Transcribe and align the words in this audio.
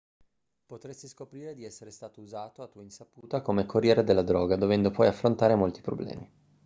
potresti 0.65 1.07
scoprire 1.07 1.53
di 1.53 1.63
essere 1.63 1.91
stato 1.91 2.21
usato 2.21 2.63
a 2.63 2.67
tua 2.67 2.81
insaputa 2.81 3.43
come 3.43 3.67
corriere 3.67 4.03
della 4.03 4.23
droga 4.23 4.55
dovendo 4.55 4.89
poi 4.89 5.05
affrontare 5.05 5.53
molti 5.53 5.81
problemi 5.81 6.27